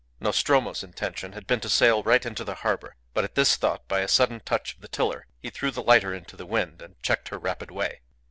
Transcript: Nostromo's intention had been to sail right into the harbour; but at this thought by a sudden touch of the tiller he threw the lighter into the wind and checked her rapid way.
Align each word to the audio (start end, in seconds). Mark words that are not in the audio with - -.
Nostromo's 0.19 0.81
intention 0.81 1.33
had 1.33 1.45
been 1.45 1.59
to 1.59 1.69
sail 1.69 2.01
right 2.01 2.25
into 2.25 2.43
the 2.43 2.55
harbour; 2.55 2.95
but 3.13 3.23
at 3.23 3.35
this 3.35 3.55
thought 3.55 3.87
by 3.87 3.99
a 3.99 4.07
sudden 4.07 4.39
touch 4.39 4.73
of 4.73 4.81
the 4.81 4.87
tiller 4.87 5.27
he 5.37 5.51
threw 5.51 5.69
the 5.69 5.83
lighter 5.83 6.11
into 6.11 6.35
the 6.35 6.47
wind 6.47 6.81
and 6.81 6.99
checked 7.03 7.27
her 7.29 7.37
rapid 7.37 7.69
way. 7.69 7.99